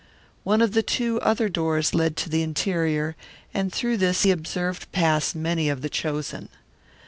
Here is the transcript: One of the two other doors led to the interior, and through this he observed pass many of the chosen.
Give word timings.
One 0.43 0.63
of 0.63 0.71
the 0.71 0.81
two 0.81 1.19
other 1.21 1.47
doors 1.47 1.93
led 1.93 2.17
to 2.17 2.29
the 2.29 2.41
interior, 2.41 3.15
and 3.53 3.71
through 3.71 3.97
this 3.97 4.23
he 4.23 4.31
observed 4.31 4.91
pass 4.91 5.35
many 5.35 5.69
of 5.69 5.83
the 5.83 5.89
chosen. 5.91 6.49